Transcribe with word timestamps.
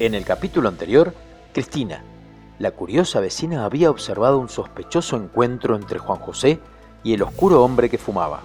En 0.00 0.14
el 0.14 0.24
capítulo 0.24 0.68
anterior, 0.68 1.12
Cristina, 1.52 2.04
la 2.60 2.70
curiosa 2.70 3.18
vecina, 3.18 3.64
había 3.64 3.90
observado 3.90 4.38
un 4.38 4.48
sospechoso 4.48 5.16
encuentro 5.16 5.74
entre 5.74 5.98
Juan 5.98 6.20
José 6.20 6.60
y 7.02 7.14
el 7.14 7.22
oscuro 7.22 7.64
hombre 7.64 7.90
que 7.90 7.98
fumaba. 7.98 8.42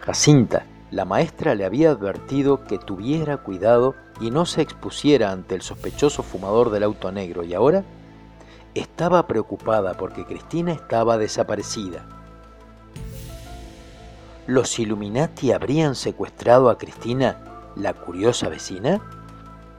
Jacinta, 0.00 0.64
la 0.90 1.04
maestra, 1.04 1.54
le 1.54 1.66
había 1.66 1.90
advertido 1.90 2.64
que 2.64 2.78
tuviera 2.78 3.36
cuidado 3.36 3.94
y 4.22 4.30
no 4.30 4.46
se 4.46 4.62
expusiera 4.62 5.32
ante 5.32 5.54
el 5.54 5.60
sospechoso 5.60 6.22
fumador 6.22 6.70
del 6.70 6.84
auto 6.84 7.12
negro 7.12 7.44
y 7.44 7.52
ahora 7.52 7.84
estaba 8.74 9.26
preocupada 9.26 9.98
porque 9.98 10.24
Cristina 10.24 10.72
estaba 10.72 11.18
desaparecida. 11.18 12.06
¿Los 14.46 14.78
Illuminati 14.78 15.52
habrían 15.52 15.94
secuestrado 15.94 16.70
a 16.70 16.78
Cristina, 16.78 17.36
la 17.76 17.92
curiosa 17.92 18.48
vecina? 18.48 19.02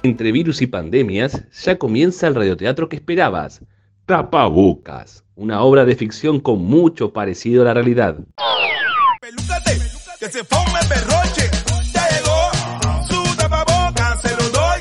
Entre 0.07 0.31
virus 0.31 0.61
y 0.61 0.67
pandemias, 0.67 1.43
ya 1.51 1.77
comienza 1.77 2.27
el 2.27 2.35
radioteatro 2.35 2.87
que 2.87 2.95
esperabas. 2.95 3.61
Tapabocas, 4.05 5.25
una 5.35 5.61
obra 5.61 5.83
de 5.83 5.97
ficción 5.97 6.39
con 6.39 6.63
mucho 6.63 7.11
parecido 7.11 7.63
a 7.63 7.65
la 7.65 7.73
realidad. 7.73 8.15
que 10.17 10.29
se 10.29 10.45
perroche. 10.45 11.51
Ya 11.93 12.07
llegó, 12.07 13.03
su 13.05 13.35
tapabocas 13.35 14.21
se 14.21 14.29
lo 14.29 14.49
doy. 14.49 14.79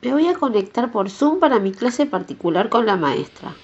Me 0.00 0.12
voy 0.12 0.28
a 0.28 0.34
conectar 0.38 0.90
por 0.90 1.10
Zoom 1.10 1.38
para 1.38 1.58
mi 1.58 1.72
clase 1.72 2.06
particular 2.06 2.70
con 2.70 2.86
la 2.86 2.96
maestra. 2.96 3.54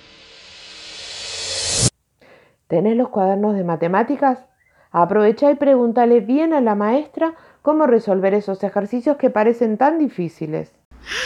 ¿Tenés 2.67 2.95
los 2.95 3.09
cuadernos 3.09 3.55
de 3.55 3.65
matemáticas? 3.65 4.45
Aprovecha 4.91 5.51
y 5.51 5.55
pregúntale 5.55 6.21
bien 6.21 6.53
a 6.53 6.61
la 6.61 6.75
maestra 6.75 7.35
cómo 7.63 7.87
resolver 7.87 8.35
esos 8.35 8.63
ejercicios 8.65 9.17
que 9.17 9.31
parecen 9.31 9.79
tan 9.79 9.99
difíciles. 9.99 10.73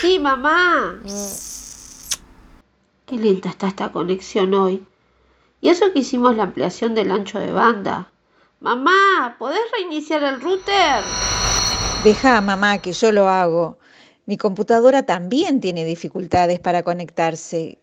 Sí, 0.00 0.18
mamá. 0.18 1.00
Qué 3.06 3.16
lenta 3.16 3.48
está 3.48 3.68
esta 3.68 3.90
conexión 3.90 4.54
hoy. 4.54 4.86
Y 5.60 5.70
eso 5.70 5.92
que 5.92 6.00
hicimos 6.00 6.36
la 6.36 6.44
ampliación 6.44 6.94
del 6.94 7.10
ancho 7.10 7.40
de 7.40 7.50
banda. 7.50 8.10
Mamá, 8.60 9.36
¿podés 9.38 9.60
reiniciar 9.72 10.22
el 10.22 10.40
router? 10.40 11.02
Deja, 12.04 12.40
mamá, 12.40 12.78
que 12.78 12.92
yo 12.92 13.12
lo 13.12 13.28
hago. 13.28 13.78
Mi 14.26 14.36
computadora 14.36 15.04
también 15.04 15.60
tiene 15.60 15.84
dificultades 15.84 16.60
para 16.60 16.82
conectarse. 16.82 17.78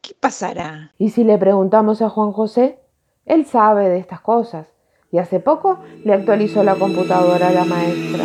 ¿Qué 0.00 0.14
pasará? 0.18 0.92
¿Y 0.98 1.10
si 1.10 1.24
le 1.24 1.38
preguntamos 1.38 2.02
a 2.02 2.10
Juan 2.10 2.32
José? 2.32 2.78
Él 3.26 3.46
sabe 3.46 3.88
de 3.88 3.98
estas 3.98 4.20
cosas 4.20 4.66
y 5.14 5.18
hace 5.18 5.38
poco 5.38 5.78
le 6.02 6.12
actualizó 6.12 6.64
la 6.64 6.74
computadora 6.74 7.46
a 7.46 7.52
la 7.52 7.64
maestra. 7.64 8.24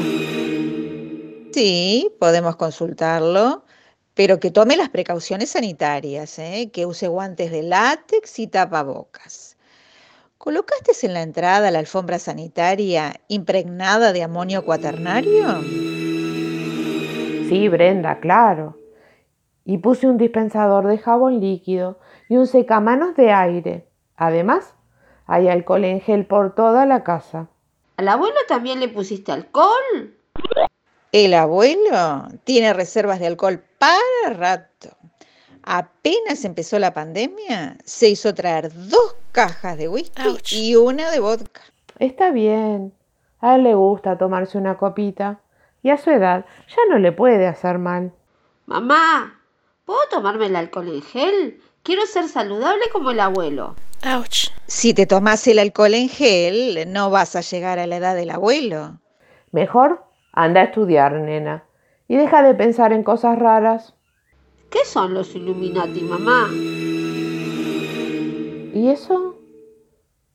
Sí, 1.54 2.10
podemos 2.20 2.56
consultarlo, 2.56 3.64
pero 4.16 4.40
que 4.40 4.50
tome 4.50 4.76
las 4.76 4.90
precauciones 4.90 5.52
sanitarias, 5.52 6.40
¿eh? 6.40 6.72
que 6.74 6.88
use 6.88 7.08
guantes 7.08 7.52
de 7.52 7.62
látex 7.62 8.40
y 8.40 8.48
tapabocas. 8.48 9.56
¿Colocaste 10.40 10.94
en 11.06 11.14
la 11.14 11.22
entrada 11.22 11.70
la 11.70 11.78
alfombra 11.78 12.18
sanitaria 12.18 13.22
impregnada 13.28 14.12
de 14.12 14.24
amonio 14.24 14.66
cuaternario? 14.66 15.62
Sí, 17.50 17.70
Brenda, 17.70 18.20
claro. 18.20 18.80
Y 19.64 19.78
puse 19.78 20.08
un 20.08 20.18
dispensador 20.18 20.88
de 20.88 20.98
jabón 20.98 21.40
líquido 21.40 22.00
y 22.30 22.38
un 22.38 22.48
secamanos 22.48 23.16
de 23.16 23.32
aire. 23.32 23.88
Además, 24.16 24.74
hay 25.30 25.48
alcohol 25.48 25.86
en 25.86 26.02
gel 26.02 26.26
por 26.26 26.56
toda 26.56 26.88
la 26.88 27.04
casa. 27.04 27.48
¿Al 27.98 28.08
abuelo 28.08 28.36
también 28.48 28.80
le 28.80 28.88
pusiste 28.88 29.32
alcohol? 29.32 30.16
El 31.12 31.36
abuelo 31.36 32.28
tiene 32.46 32.74
reservas 32.74 33.20
de 33.20 33.28
alcohol 33.28 33.64
para 33.78 34.34
rato. 34.34 34.90
Apenas 35.62 36.44
empezó 36.46 36.80
la 36.80 36.96
pandemia, 36.96 37.78
se 37.86 38.10
hizo 38.10 38.34
traer 38.34 38.72
dos 38.74 39.16
cajas 39.32 39.78
de 39.78 39.88
whisky 39.88 40.40
y 40.52 40.76
una 40.76 41.12
de 41.12 41.20
vodka. 41.20 41.62
Está 42.00 42.32
bien. 42.32 42.92
A 43.40 43.56
él 43.56 43.64
le 43.64 43.76
gusta 43.76 44.18
tomarse 44.18 44.58
una 44.58 44.78
copita. 44.78 45.42
Y 45.84 45.92
a 45.92 45.98
su 45.98 46.10
edad 46.10 46.44
ya 46.70 46.82
no 46.90 46.98
le 46.98 47.12
puede 47.12 47.46
hacer 47.46 47.78
mal. 47.78 48.12
Mamá, 48.66 49.40
¿puedo 49.86 50.00
tomarme 50.10 50.48
el 50.48 50.56
alcohol 50.56 50.88
en 50.88 51.02
gel? 51.04 51.62
Quiero 51.84 52.08
ser 52.08 52.28
saludable 52.28 52.90
como 52.92 53.12
el 53.12 53.20
abuelo. 53.20 53.76
Si 54.68 54.94
te 54.94 55.06
tomas 55.06 55.46
el 55.48 55.60
alcohol 55.60 55.94
en 55.94 56.08
gel, 56.08 56.92
no 56.92 57.10
vas 57.10 57.36
a 57.36 57.42
llegar 57.42 57.80
a 57.80 57.88
la 57.88 57.98
edad 57.98 58.16
del 58.16 58.30
abuelo. 58.30 59.00
Mejor 59.52 60.06
anda 60.32 60.62
a 60.62 60.66
estudiar, 60.66 61.14
nena, 61.14 61.66
y 62.08 62.16
deja 62.16 62.42
de 62.42 62.54
pensar 62.54 62.94
en 62.94 63.04
cosas 63.04 63.38
raras. 63.38 63.96
¿Qué 64.70 64.86
son 64.86 65.14
los 65.14 65.36
Illuminati, 65.36 66.02
mamá? 66.02 66.48
¿Y 68.74 68.90
eso? 68.90 69.36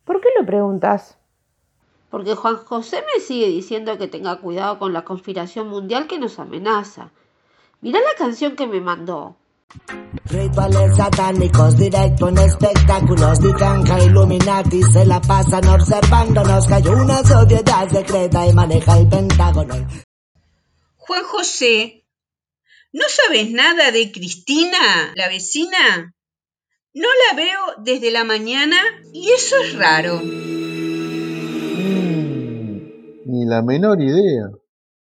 ¿Por 0.03 0.21
qué 0.21 0.29
lo 0.37 0.45
preguntas? 0.45 1.17
Porque 2.11 2.35
Juan 2.35 2.57
José 2.57 3.03
me 3.13 3.19
sigue 3.19 3.47
diciendo 3.47 3.97
que 3.97 4.07
tenga 4.07 4.41
cuidado 4.41 4.77
con 4.77 4.93
la 4.93 5.03
conspiración 5.03 5.69
mundial 5.69 6.05
que 6.05 6.19
nos 6.19 6.37
amenaza. 6.37 7.11
Mirá 7.81 7.99
la 7.99 8.15
canción 8.17 8.55
que 8.55 8.67
me 8.67 8.79
mandó. 8.79 9.37
Rituales 10.25 10.95
satánicos 10.95 11.77
directo 11.77 12.29
en 12.29 12.37
espectáculos 12.37 13.39
Dicen 13.39 13.83
que 13.83 14.05
Illuminati 14.05 14.81
se 14.83 15.05
la 15.05 15.19
pasan 15.19 15.67
observándonos 15.67 16.67
Que 16.67 16.73
hay 16.75 16.87
una 16.87 17.17
sociedad 17.23 17.89
secreta 17.89 18.47
y 18.47 18.53
maneja 18.53 18.97
el 18.97 19.07
pentágono 19.07 19.87
Juan 21.07 21.23
José, 21.23 22.07
¿no 22.91 23.03
sabes 23.07 23.51
nada 23.51 23.91
de 23.91 24.11
Cristina, 24.11 25.13
la 25.15 25.27
vecina? 25.27 26.15
No 26.95 27.07
la 27.07 27.35
veo 27.37 27.59
desde 27.83 28.09
la 28.09 28.23
mañana 28.23 28.77
y 29.13 29.29
eso 29.29 29.55
es 29.63 29.75
raro. 29.75 30.15
Mm, 30.23 30.71
ni 33.25 33.45
la 33.45 33.61
menor 33.61 34.01
idea. 34.01 34.49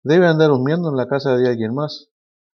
Debe 0.03 0.27
andar 0.27 0.51
humeando 0.51 0.91
en 0.91 0.97
la 0.97 1.09
casa 1.09 1.37
de 1.37 1.49
alguien 1.49 1.73
más. 1.75 2.08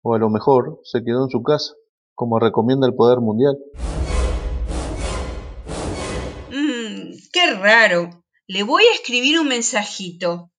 O 0.03 0.15
a 0.15 0.19
lo 0.19 0.31
mejor 0.31 0.81
se 0.84 1.03
quedó 1.05 1.25
en 1.25 1.31
su 1.31 1.43
casa 1.43 1.75
como 2.15 2.38
recomienda 2.38 2.87
el 2.87 2.94
poder 2.94 3.21
mundial. 3.21 3.56
Mmm, 6.50 7.12
qué 7.33 7.55
raro. 7.55 8.11
Le 8.47 8.62
voy 8.62 8.83
a 8.83 8.94
escribir 8.94 9.41
un 9.41 9.49
mensajito. 9.49 10.50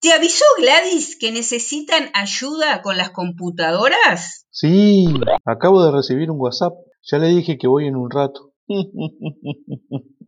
¿Te 0.00 0.12
avisó 0.12 0.44
Gladys 0.58 1.16
que 1.18 1.30
necesitan 1.32 2.10
ayuda 2.14 2.82
con 2.82 2.96
las 2.96 3.10
computadoras? 3.10 4.46
Sí, 4.50 5.06
acabo 5.44 5.84
de 5.84 5.92
recibir 5.92 6.30
un 6.30 6.40
WhatsApp. 6.40 6.72
Ya 7.10 7.18
le 7.18 7.28
dije 7.28 7.58
que 7.58 7.68
voy 7.68 7.86
en 7.86 7.96
un 7.96 8.10
rato. 8.10 8.52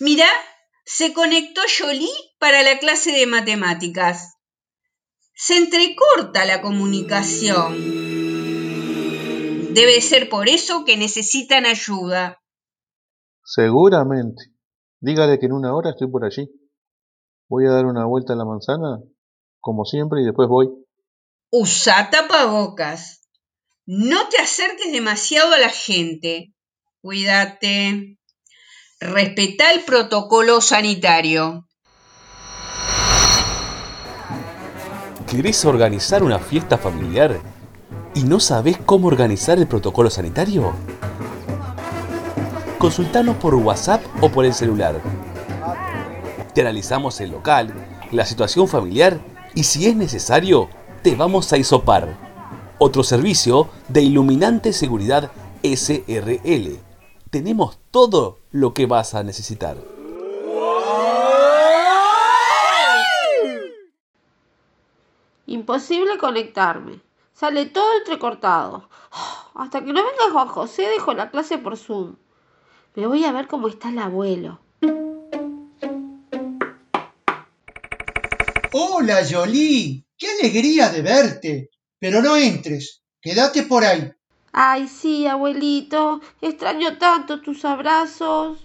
Mira, 0.00 0.26
se 0.84 1.12
conectó 1.12 1.60
Jolie 1.78 2.08
para 2.38 2.62
la 2.62 2.78
clase 2.78 3.12
de 3.12 3.26
matemáticas. 3.26 4.37
Se 5.40 5.56
entrecorta 5.56 6.44
la 6.44 6.60
comunicación. 6.60 7.76
Debe 9.72 10.00
ser 10.00 10.28
por 10.28 10.48
eso 10.48 10.84
que 10.84 10.96
necesitan 10.96 11.64
ayuda. 11.64 12.42
Seguramente. 13.44 14.52
Dígale 14.98 15.38
que 15.38 15.46
en 15.46 15.52
una 15.52 15.76
hora 15.76 15.90
estoy 15.90 16.10
por 16.10 16.24
allí. 16.24 16.50
Voy 17.48 17.66
a 17.66 17.70
dar 17.70 17.86
una 17.86 18.04
vuelta 18.04 18.32
a 18.32 18.36
la 18.36 18.44
manzana, 18.44 18.98
como 19.60 19.84
siempre, 19.84 20.22
y 20.22 20.24
después 20.24 20.48
voy. 20.48 20.70
Usa 21.52 22.10
tapabocas. 22.10 23.20
No 23.86 24.28
te 24.30 24.38
acerques 24.38 24.90
demasiado 24.90 25.54
a 25.54 25.58
la 25.58 25.70
gente. 25.70 26.52
Cuídate. 27.00 28.18
Respeta 28.98 29.70
el 29.70 29.84
protocolo 29.84 30.60
sanitario. 30.60 31.67
¿Querés 35.28 35.62
organizar 35.66 36.22
una 36.22 36.38
fiesta 36.38 36.78
familiar? 36.78 37.38
¿Y 38.14 38.22
no 38.22 38.40
sabés 38.40 38.78
cómo 38.78 39.08
organizar 39.08 39.58
el 39.58 39.66
protocolo 39.66 40.08
sanitario? 40.08 40.72
Consultanos 42.78 43.36
por 43.36 43.54
WhatsApp 43.54 44.02
o 44.22 44.30
por 44.30 44.46
el 44.46 44.54
celular. 44.54 45.02
Te 46.54 46.62
analizamos 46.62 47.20
el 47.20 47.32
local, 47.32 47.74
la 48.10 48.24
situación 48.24 48.68
familiar 48.68 49.20
y 49.54 49.64
si 49.64 49.86
es 49.86 49.94
necesario, 49.94 50.70
te 51.02 51.14
vamos 51.14 51.52
a 51.52 51.58
isopar. 51.58 52.16
Otro 52.78 53.04
servicio 53.04 53.68
de 53.88 54.00
Iluminante 54.00 54.72
Seguridad 54.72 55.30
SRL. 55.62 56.78
Tenemos 57.28 57.78
todo 57.90 58.38
lo 58.50 58.72
que 58.72 58.86
vas 58.86 59.14
a 59.14 59.22
necesitar. 59.24 59.97
Imposible 65.48 66.18
conectarme. 66.18 67.00
Sale 67.32 67.64
todo 67.64 67.96
entrecortado. 67.96 68.90
Hasta 69.54 69.80
que 69.80 69.94
no 69.94 70.04
venga 70.04 70.30
Juan 70.30 70.48
José 70.48 70.82
dejo 70.82 71.14
la 71.14 71.30
clase 71.30 71.56
por 71.56 71.78
Zoom. 71.78 72.16
Me 72.94 73.06
voy 73.06 73.24
a 73.24 73.32
ver 73.32 73.46
cómo 73.46 73.68
está 73.68 73.88
el 73.88 73.98
abuelo. 73.98 74.60
Hola, 78.72 79.26
Jolie. 79.28 80.04
Qué 80.18 80.26
alegría 80.38 80.90
de 80.90 81.00
verte. 81.00 81.70
Pero 81.98 82.20
no 82.20 82.36
entres. 82.36 83.02
Quédate 83.18 83.62
por 83.62 83.84
ahí. 83.84 84.12
Ay, 84.52 84.86
sí, 84.86 85.26
abuelito. 85.26 86.20
Extraño 86.42 86.98
tanto 86.98 87.40
tus 87.40 87.64
abrazos. 87.64 88.58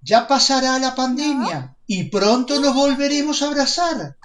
Ya 0.00 0.28
pasará 0.28 0.78
la 0.78 0.94
pandemia 0.94 1.76
y 1.90 2.04
pronto 2.10 2.60
nos 2.60 2.74
volveremos 2.74 3.42
a 3.42 3.48
abrazar. 3.48 4.16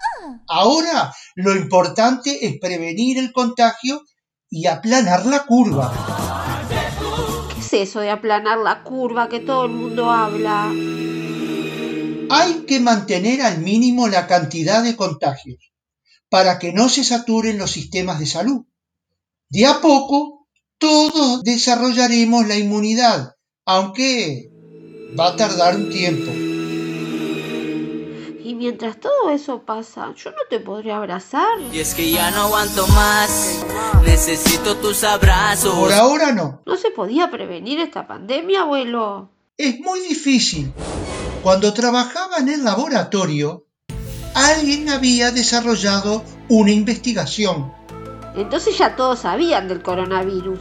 Ahora 0.47 1.13
lo 1.35 1.55
importante 1.55 2.45
es 2.45 2.59
prevenir 2.59 3.17
el 3.17 3.31
contagio 3.31 4.03
y 4.49 4.67
aplanar 4.67 5.25
la 5.25 5.45
curva. 5.45 5.91
¿Qué 7.53 7.59
es 7.61 7.89
eso 7.89 8.01
de 8.01 8.11
aplanar 8.11 8.57
la 8.59 8.83
curva 8.83 9.29
que 9.29 9.39
todo 9.39 9.65
el 9.65 9.71
mundo 9.71 10.11
habla? 10.11 10.71
Hay 12.29 12.65
que 12.67 12.81
mantener 12.81 13.41
al 13.41 13.59
mínimo 13.59 14.09
la 14.09 14.27
cantidad 14.27 14.83
de 14.83 14.97
contagios 14.97 15.71
para 16.29 16.59
que 16.59 16.73
no 16.73 16.89
se 16.89 17.05
saturen 17.05 17.57
los 17.57 17.71
sistemas 17.71 18.19
de 18.19 18.25
salud. 18.25 18.65
De 19.49 19.65
a 19.65 19.79
poco, 19.79 20.47
todos 20.77 21.43
desarrollaremos 21.43 22.45
la 22.45 22.57
inmunidad, 22.57 23.35
aunque 23.65 24.49
va 25.17 25.29
a 25.29 25.35
tardar 25.37 25.77
un 25.77 25.89
tiempo. 25.89 26.52
Y 28.53 28.55
mientras 28.55 28.99
todo 28.99 29.31
eso 29.31 29.63
pasa, 29.63 30.13
yo 30.15 30.29
no 30.29 30.37
te 30.47 30.59
podré 30.59 30.91
abrazar. 30.91 31.59
Y 31.73 31.79
es 31.79 31.95
que 31.95 32.11
ya 32.11 32.29
no 32.29 32.41
aguanto 32.43 32.85
más, 32.89 33.65
necesito 34.05 34.77
tus 34.77 35.03
abrazos. 35.03 35.73
Por 35.73 35.91
ahora 35.91 36.31
no. 36.33 36.61
¿No 36.63 36.77
se 36.77 36.91
podía 36.91 37.31
prevenir 37.31 37.79
esta 37.79 38.05
pandemia, 38.05 38.61
abuelo? 38.61 39.31
Es 39.57 39.79
muy 39.79 40.01
difícil. 40.01 40.71
Cuando 41.41 41.73
trabajaba 41.73 42.37
en 42.37 42.49
el 42.49 42.63
laboratorio, 42.63 43.65
alguien 44.35 44.91
había 44.91 45.31
desarrollado 45.31 46.23
una 46.47 46.69
investigación. 46.69 47.73
Entonces 48.35 48.77
ya 48.77 48.95
todos 48.95 49.21
sabían 49.21 49.67
del 49.67 49.81
coronavirus. 49.81 50.59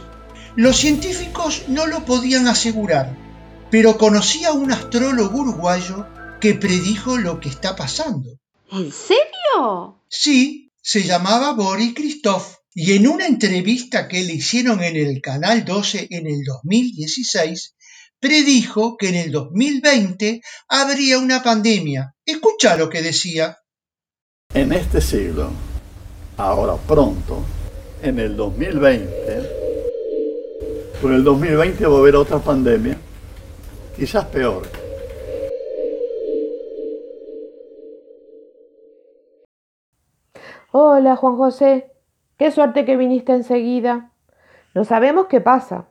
Los 0.55 0.77
científicos 0.77 1.65
no 1.67 1.85
lo 1.85 2.05
podían 2.05 2.47
asegurar, 2.47 3.15
pero 3.69 3.99
conocía 3.99 4.49
a 4.49 4.53
un 4.53 4.71
astrólogo 4.71 5.41
uruguayo 5.41 6.07
que 6.43 6.55
predijo 6.55 7.17
lo 7.17 7.39
que 7.39 7.47
está 7.47 7.73
pasando. 7.73 8.37
¿En 8.69 8.91
serio? 8.91 10.03
Sí, 10.09 10.73
se 10.81 11.03
llamaba 11.03 11.53
Boris 11.53 11.93
Christoph 11.95 12.55
y 12.73 12.97
en 12.97 13.07
una 13.07 13.27
entrevista 13.27 14.09
que 14.09 14.21
le 14.23 14.33
hicieron 14.33 14.83
en 14.83 14.97
el 14.97 15.21
Canal 15.21 15.63
12 15.63 16.07
en 16.09 16.27
el 16.27 16.43
2016, 16.43 17.75
predijo 18.19 18.97
que 18.97 19.07
en 19.07 19.15
el 19.15 19.31
2020 19.31 20.41
habría 20.67 21.17
una 21.17 21.41
pandemia. 21.41 22.13
Escucha 22.25 22.75
lo 22.75 22.89
que 22.89 23.01
decía. 23.01 23.59
En 24.53 24.73
este 24.73 24.99
siglo, 24.99 25.49
ahora 26.35 26.75
pronto, 26.75 27.41
en 28.01 28.19
el 28.19 28.35
2020, 28.35 29.49
por 31.01 31.13
el 31.13 31.23
2020 31.23 31.85
va 31.85 31.95
a 31.95 31.99
haber 31.99 32.17
otra 32.17 32.39
pandemia, 32.39 32.97
quizás 33.95 34.25
peor. 34.25 34.82
Hola, 40.75 41.15
Juan 41.17 41.37
José. 41.37 41.91
Qué 42.35 42.49
suerte 42.49 42.83
que 42.83 42.97
viniste 42.97 43.31
enseguida. 43.31 44.11
No 44.73 44.85
sabemos 44.85 45.27
qué 45.27 45.39
pasa. 45.39 45.85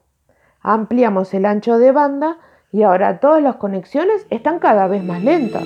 Ampliamos 0.61 1.32
el 1.34 1.44
ancho 1.44 1.79
de 1.79 1.93
banda 1.93 2.38
y 2.73 2.82
ahora 2.82 3.20
todas 3.20 3.40
las 3.40 3.58
conexiones 3.58 4.26
están 4.29 4.58
cada 4.58 4.88
vez 4.88 5.05
más 5.05 5.23
lentas. 5.23 5.62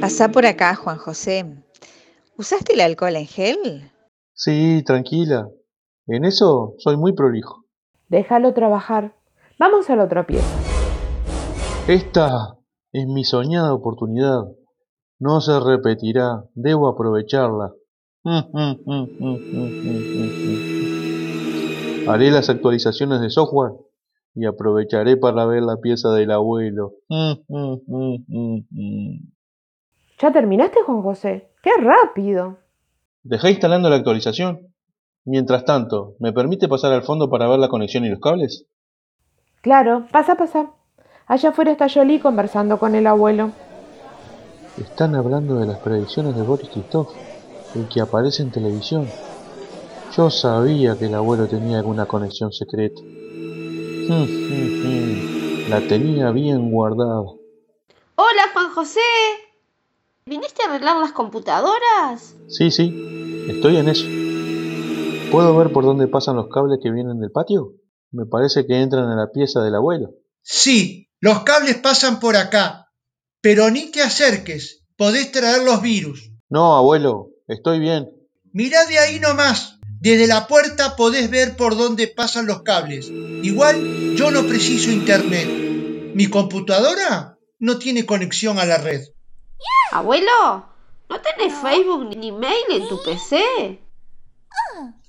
Pasá 0.00 0.28
por 0.28 0.46
acá, 0.46 0.76
Juan 0.76 0.98
José. 0.98 1.64
¿Usaste 2.38 2.74
el 2.74 2.80
alcohol 2.80 3.16
en 3.16 3.26
gel? 3.26 3.90
Sí, 4.32 4.84
tranquila. 4.86 5.48
En 6.06 6.24
eso 6.24 6.74
soy 6.78 6.96
muy 6.96 7.12
prolijo. 7.12 7.64
Déjalo 8.08 8.54
trabajar. 8.54 9.16
Vamos 9.58 9.90
a 9.90 9.96
la 9.96 10.04
otra 10.04 10.28
pieza. 10.28 10.46
Esta 11.88 12.56
es 12.92 13.04
mi 13.08 13.24
soñada 13.24 13.74
oportunidad. 13.74 14.44
No 15.20 15.40
se 15.40 15.60
repetirá. 15.60 16.44
Debo 16.54 16.88
aprovecharla. 16.88 17.72
Haré 22.08 22.30
las 22.30 22.48
actualizaciones 22.48 23.20
de 23.20 23.30
software 23.30 23.72
y 24.34 24.46
aprovecharé 24.46 25.16
para 25.16 25.44
ver 25.46 25.62
la 25.62 25.76
pieza 25.76 26.10
del 26.12 26.30
abuelo. 26.30 26.94
¿Ya 30.18 30.32
terminaste, 30.32 30.82
Juan 30.84 31.02
José? 31.02 31.50
¡Qué 31.62 31.70
rápido! 31.78 32.58
Dejé 33.22 33.50
instalando 33.50 33.90
la 33.90 33.96
actualización. 33.96 34.68
Mientras 35.26 35.66
tanto, 35.66 36.14
¿me 36.18 36.32
permite 36.32 36.68
pasar 36.68 36.92
al 36.92 37.02
fondo 37.02 37.28
para 37.28 37.46
ver 37.46 37.58
la 37.58 37.68
conexión 37.68 38.06
y 38.06 38.08
los 38.08 38.20
cables? 38.20 38.66
Claro, 39.60 40.06
pasa, 40.10 40.34
pasa. 40.36 40.70
Allá 41.26 41.50
afuera 41.50 41.72
está 41.72 41.88
Jolie 41.88 42.20
conversando 42.20 42.78
con 42.78 42.94
el 42.94 43.06
abuelo. 43.06 43.52
Están 44.80 45.14
hablando 45.14 45.56
de 45.56 45.66
las 45.66 45.78
predicciones 45.80 46.34
de 46.34 46.42
Boris 46.42 46.70
Christoph, 46.70 47.10
el 47.74 47.86
que 47.88 48.00
aparece 48.00 48.42
en 48.42 48.50
televisión. 48.50 49.06
Yo 50.16 50.30
sabía 50.30 50.98
que 50.98 51.04
el 51.04 51.14
abuelo 51.14 51.46
tenía 51.46 51.78
alguna 51.78 52.06
conexión 52.06 52.50
secreta. 52.50 53.00
La 55.68 55.86
tenía 55.86 56.30
bien 56.30 56.70
guardada. 56.70 57.22
Hola, 58.14 58.42
Juan 58.54 58.70
José. 58.70 59.00
¿Viniste 60.24 60.62
a 60.62 60.70
arreglar 60.70 60.96
las 60.96 61.12
computadoras? 61.12 62.34
Sí, 62.48 62.70
sí, 62.70 63.46
estoy 63.48 63.76
en 63.76 63.88
eso. 63.88 64.06
¿Puedo 65.30 65.56
ver 65.56 65.72
por 65.72 65.84
dónde 65.84 66.08
pasan 66.08 66.36
los 66.36 66.48
cables 66.48 66.80
que 66.82 66.90
vienen 66.90 67.20
del 67.20 67.30
patio? 67.30 67.74
Me 68.10 68.26
parece 68.26 68.66
que 68.66 68.80
entran 68.80 69.10
en 69.10 69.18
la 69.18 69.30
pieza 69.30 69.62
del 69.62 69.74
abuelo. 69.74 70.14
Sí, 70.42 71.08
los 71.20 71.40
cables 71.40 71.76
pasan 71.76 72.18
por 72.18 72.36
acá. 72.36 72.79
Pero 73.40 73.70
ni 73.70 73.90
te 73.90 74.02
acerques, 74.02 74.82
podés 74.96 75.32
traer 75.32 75.62
los 75.62 75.80
virus. 75.80 76.30
No, 76.50 76.76
abuelo, 76.76 77.30
estoy 77.48 77.78
bien. 77.78 78.10
Mirá 78.52 78.84
de 78.86 78.98
ahí 78.98 79.20
nomás. 79.20 79.78
Desde 80.00 80.26
la 80.26 80.46
puerta 80.46 80.96
podés 80.96 81.30
ver 81.30 81.56
por 81.56 81.76
dónde 81.76 82.08
pasan 82.08 82.46
los 82.46 82.62
cables. 82.62 83.10
Igual 83.10 84.14
yo 84.16 84.30
no 84.30 84.46
preciso 84.46 84.90
internet. 84.90 85.46
Mi 86.14 86.26
computadora 86.26 87.38
no 87.58 87.78
tiene 87.78 88.06
conexión 88.06 88.58
a 88.58 88.64
la 88.64 88.78
red. 88.78 89.02
Abuelo, 89.92 90.66
¿no 91.08 91.20
tenés 91.20 91.54
Facebook 91.60 92.16
ni 92.16 92.32
mail 92.32 92.64
en 92.70 92.88
tu 92.88 93.02
PC? 93.02 93.42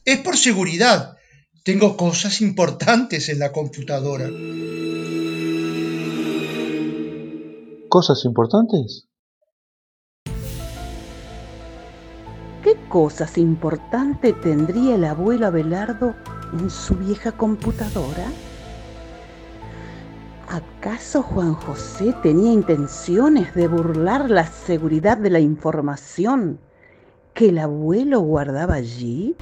Es 0.03 0.19
por 0.19 0.37
seguridad. 0.37 1.17
Tengo 1.63 1.95
cosas 1.95 2.41
importantes 2.41 3.29
en 3.29 3.39
la 3.39 3.51
computadora. 3.51 4.27
¿Cosas 7.91 8.23
importantes? 8.23 9.09
¿Qué 12.63 12.77
cosas 12.87 13.37
importantes 13.37 14.39
tendría 14.39 14.95
el 14.95 15.03
abuelo 15.03 15.47
Abelardo 15.47 16.15
en 16.53 16.69
su 16.69 16.95
vieja 16.95 17.33
computadora? 17.33 18.27
¿Acaso 20.47 21.21
Juan 21.21 21.53
José 21.53 22.15
tenía 22.23 22.53
intenciones 22.53 23.53
de 23.55 23.67
burlar 23.67 24.29
la 24.29 24.47
seguridad 24.47 25.17
de 25.17 25.29
la 25.29 25.41
información 25.41 26.61
que 27.33 27.49
el 27.49 27.57
abuelo 27.57 28.21
guardaba 28.21 28.75
allí? 28.75 29.35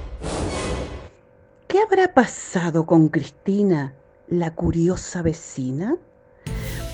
¿Qué 1.68 1.78
habrá 1.80 2.12
pasado 2.12 2.84
con 2.84 3.10
Cristina, 3.10 3.94
la 4.26 4.56
curiosa 4.56 5.22
vecina? 5.22 5.98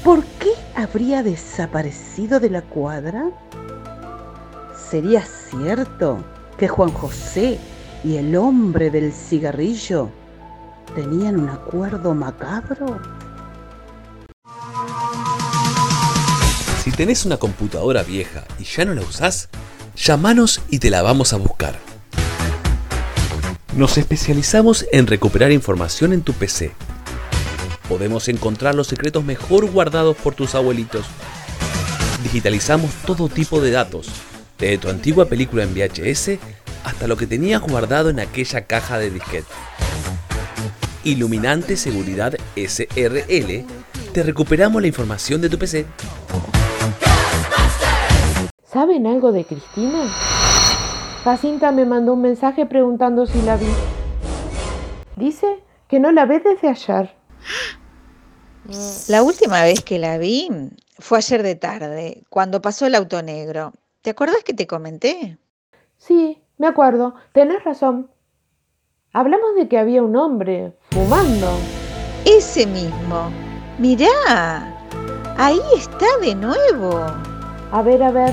¿Por 0.07 0.25
qué 0.25 0.53
habría 0.77 1.25
desaparecido 1.25 2.39
de 2.39 2.49
la 2.49 2.63
cuadra? 2.63 3.25
¿Sería 4.89 5.27
cierto 5.27 6.25
que 6.57 6.69
Juan 6.69 6.93
José 6.93 7.59
y 8.05 8.15
el 8.15 8.37
hombre 8.37 8.93
del 8.93 9.13
cigarrillo 9.13 10.11
tenían 10.95 11.41
un 11.41 11.49
acuerdo 11.49 12.15
macabro? 12.15 13.01
Si 16.85 16.93
tenés 16.93 17.27
una 17.27 17.39
computadora 17.39 18.05
vieja 18.05 18.45
y 18.61 18.63
ya 18.63 18.85
no 18.85 18.95
la 18.95 19.01
usás, 19.01 19.49
llamanos 19.97 20.63
y 20.69 20.79
te 20.79 20.89
la 20.89 21.03
vamos 21.03 21.33
a 21.33 21.37
buscar. 21.37 21.81
Nos 23.75 23.99
especializamos 23.99 24.87
en 24.93 25.09
recuperar 25.09 25.51
información 25.51 26.13
en 26.13 26.23
tu 26.23 26.33
PC. 26.33 26.71
Podemos 27.89 28.29
encontrar 28.29 28.75
los 28.75 28.89
secretos 28.89 29.25
mejor 29.25 29.71
guardados 29.71 30.17
por 30.17 30.35
tus 30.35 30.55
abuelitos. 30.55 31.07
Digitalizamos 32.23 32.91
todo 33.07 33.29
tipo 33.29 33.61
de 33.61 33.71
datos, 33.71 34.09
desde 34.59 34.79
tu 34.79 34.89
antigua 34.89 35.27
película 35.27 35.63
en 35.63 35.75
VHS 35.75 36.39
hasta 36.85 37.07
lo 37.07 37.17
que 37.17 37.27
tenías 37.27 37.61
guardado 37.63 38.11
en 38.11 38.21
aquella 38.21 38.67
caja 38.67 38.99
de 38.99 39.11
disquete. 39.11 39.47
Iluminante 41.05 41.77
Seguridad 41.77 42.35
SRL, 42.57 43.65
te 44.13 44.23
recuperamos 44.25 44.83
la 44.83 44.89
información 44.89 45.41
de 45.41 45.49
tu 45.49 45.59
PC. 45.59 45.87
¿Saben 48.65 49.07
algo 49.07 49.31
de 49.31 49.45
Cristina? 49.45 50.09
Jacinta 51.23 51.73
me 51.73 51.87
mandó 51.87 52.15
un 52.15 52.23
mensaje 52.23 52.67
preguntando 52.67 53.27
si 53.27 53.41
la 53.43 53.57
vi. 53.57 53.67
Dice 55.17 55.61
que 55.89 55.99
no 55.99 56.13
la 56.13 56.25
ve 56.25 56.41
desde 56.41 56.69
ayer. 56.69 57.15
La 59.09 59.23
última 59.23 59.63
vez 59.63 59.83
que 59.83 59.99
la 59.99 60.19
vi 60.19 60.49
fue 60.99 61.19
ayer 61.19 61.43
de 61.43 61.55
tarde, 61.55 62.25
cuando 62.31 62.63
pasó 62.63 62.87
el 62.87 62.95
auto 62.95 63.23
negro. 63.23 63.73
¿Te 64.03 64.11
acuerdas 64.11 64.43
que 64.45 64.55
te 64.55 64.67
comenté? 64.67 65.39
Sí, 65.99 66.43
me 66.59 66.67
acuerdo. 66.67 67.15
Tenés 67.33 67.65
razón. 67.65 68.11
Hablamos 69.13 69.55
de 69.57 69.69
que 69.69 69.79
había 69.79 70.03
un 70.03 70.17
hombre 70.17 70.73
fumando. 70.91 71.59
Ese 72.25 72.67
mismo. 72.67 73.31
Mirá, 73.79 74.75
ahí 75.37 75.61
está 75.77 76.07
de 76.21 76.35
nuevo. 76.35 77.07
A 77.73 77.83
ver, 77.83 78.03
a 78.03 78.11
ver. 78.11 78.33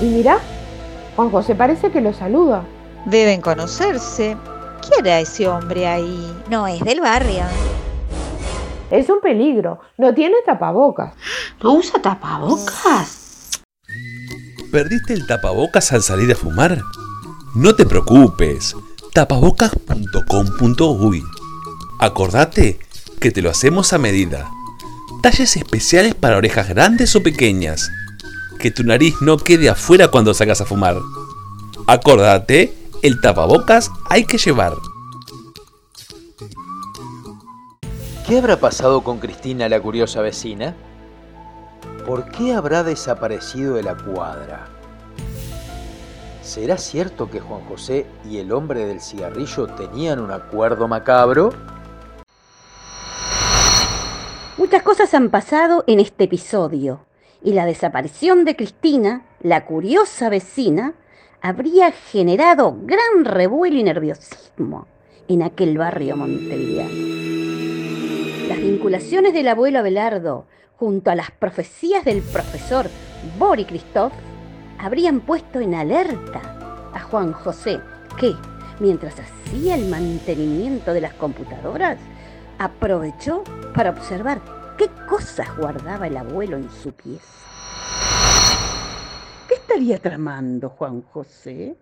Y 0.00 0.06
mirá, 0.06 0.38
Juan 1.16 1.30
José 1.30 1.54
parece 1.54 1.90
que 1.90 2.00
lo 2.00 2.12
saluda. 2.12 2.64
Deben 3.06 3.40
conocerse. 3.40 4.36
¿Qué 4.82 5.00
hará 5.00 5.20
ese 5.20 5.48
hombre 5.48 5.86
ahí? 5.86 6.42
No 6.50 6.66
es 6.66 6.80
del 6.80 7.00
barrio. 7.00 7.44
Es 8.94 9.10
un 9.10 9.20
peligro. 9.20 9.80
No 9.98 10.14
tiene 10.14 10.36
tapabocas. 10.46 11.12
¿No 11.60 11.74
usa 11.74 12.00
tapabocas? 12.00 13.50
¿Perdiste 14.70 15.14
el 15.14 15.26
tapabocas 15.26 15.92
al 15.92 16.02
salir 16.02 16.30
a 16.30 16.36
fumar? 16.36 16.80
No 17.56 17.74
te 17.74 17.86
preocupes. 17.86 18.76
tapabocas.com.uy 19.12 21.24
Acordate 21.98 22.78
que 23.18 23.32
te 23.32 23.42
lo 23.42 23.50
hacemos 23.50 23.92
a 23.92 23.98
medida. 23.98 24.48
Talles 25.22 25.56
especiales 25.56 26.14
para 26.14 26.36
orejas 26.36 26.68
grandes 26.68 27.16
o 27.16 27.22
pequeñas. 27.24 27.90
Que 28.60 28.70
tu 28.70 28.84
nariz 28.84 29.16
no 29.20 29.38
quede 29.38 29.70
afuera 29.70 30.06
cuando 30.06 30.34
salgas 30.34 30.60
a 30.60 30.66
fumar. 30.66 30.94
Acordate, 31.88 32.72
el 33.02 33.20
tapabocas 33.20 33.90
hay 34.08 34.24
que 34.24 34.38
llevar. 34.38 34.74
¿Qué 38.26 38.38
habrá 38.38 38.56
pasado 38.56 39.02
con 39.02 39.18
Cristina, 39.18 39.68
la 39.68 39.78
curiosa 39.78 40.22
vecina? 40.22 40.74
¿Por 42.06 42.30
qué 42.30 42.54
habrá 42.54 42.82
desaparecido 42.82 43.74
de 43.74 43.82
la 43.82 43.94
cuadra? 43.98 44.66
¿Será 46.40 46.78
cierto 46.78 47.28
que 47.28 47.40
Juan 47.40 47.60
José 47.68 48.06
y 48.30 48.38
el 48.38 48.50
hombre 48.52 48.86
del 48.86 49.02
cigarrillo 49.02 49.66
tenían 49.66 50.20
un 50.20 50.30
acuerdo 50.30 50.88
macabro? 50.88 51.52
Muchas 54.56 54.82
cosas 54.82 55.12
han 55.12 55.28
pasado 55.28 55.84
en 55.86 56.00
este 56.00 56.24
episodio 56.24 57.04
y 57.42 57.52
la 57.52 57.66
desaparición 57.66 58.46
de 58.46 58.56
Cristina, 58.56 59.26
la 59.42 59.66
curiosa 59.66 60.30
vecina, 60.30 60.94
habría 61.42 61.92
generado 61.92 62.74
gran 62.84 63.26
revuelo 63.26 63.76
y 63.76 63.82
nerviosismo 63.82 64.86
en 65.28 65.42
aquel 65.42 65.76
barrio 65.76 66.16
montevideano. 66.16 67.13
Las 68.48 68.58
vinculaciones 68.58 69.32
del 69.32 69.48
abuelo 69.48 69.78
Abelardo 69.78 70.46
junto 70.76 71.10
a 71.10 71.14
las 71.14 71.30
profecías 71.30 72.04
del 72.04 72.20
profesor 72.20 72.90
Boris 73.38 73.66
Christoph 73.66 74.12
habrían 74.78 75.20
puesto 75.20 75.60
en 75.60 75.74
alerta 75.74 76.90
a 76.92 77.00
Juan 77.00 77.32
José, 77.32 77.80
que, 78.18 78.34
mientras 78.80 79.14
hacía 79.18 79.76
el 79.76 79.88
mantenimiento 79.88 80.92
de 80.92 81.00
las 81.00 81.14
computadoras, 81.14 81.98
aprovechó 82.58 83.44
para 83.74 83.90
observar 83.90 84.42
qué 84.76 84.88
cosas 85.08 85.56
guardaba 85.56 86.06
el 86.06 86.16
abuelo 86.18 86.58
en 86.58 86.70
su 86.70 86.92
pieza. 86.92 87.24
¿Qué 89.48 89.54
estaría 89.54 89.98
tramando 89.98 90.68
Juan 90.68 91.00
José? 91.00 91.76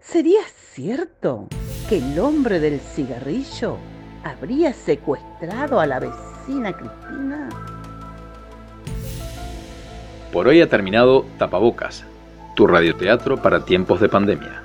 ¿Sería 0.00 0.42
cierto 0.72 1.48
que 1.88 1.96
el 1.96 2.18
hombre 2.18 2.60
del 2.60 2.78
cigarrillo 2.78 3.78
habría 4.24 4.72
secuestrado 4.72 5.78
a 5.78 5.86
la 5.86 6.00
vecina 6.00 6.72
Cristina? 6.72 7.48
Por 10.32 10.48
hoy 10.48 10.60
ha 10.60 10.68
terminado 10.68 11.26
Tapabocas, 11.38 12.04
tu 12.56 12.66
radioteatro 12.66 13.40
para 13.40 13.64
tiempos 13.64 14.00
de 14.00 14.08
pandemia. 14.08 14.62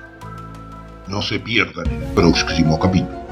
No 1.08 1.22
se 1.22 1.40
pierdan 1.40 1.86
el 1.88 2.04
próximo 2.14 2.80
capítulo. 2.80 3.29